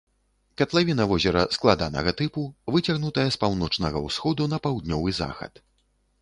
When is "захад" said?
5.21-5.53